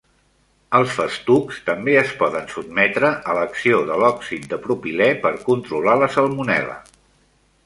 [0.77, 6.11] Els festucs també es poden sotmetre a l'acció de l'òxid de propilè per controlar la
[6.19, 6.81] salmonel·la.